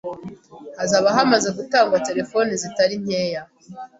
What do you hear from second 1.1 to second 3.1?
hamaze gutangwa telefoni zitari